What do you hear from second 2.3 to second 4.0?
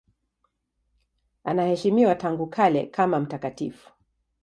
kale kama mtakatifu.